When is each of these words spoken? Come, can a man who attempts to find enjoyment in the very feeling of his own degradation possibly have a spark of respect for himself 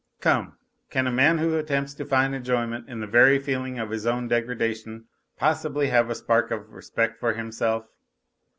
Come, 0.19 0.57
can 0.89 1.05
a 1.05 1.11
man 1.11 1.37
who 1.37 1.55
attempts 1.55 1.93
to 1.93 2.05
find 2.05 2.33
enjoyment 2.33 2.89
in 2.89 3.01
the 3.01 3.05
very 3.05 3.37
feeling 3.37 3.77
of 3.77 3.91
his 3.91 4.07
own 4.07 4.27
degradation 4.27 5.05
possibly 5.37 5.89
have 5.89 6.09
a 6.09 6.15
spark 6.15 6.49
of 6.49 6.71
respect 6.73 7.19
for 7.19 7.33
himself 7.35 7.85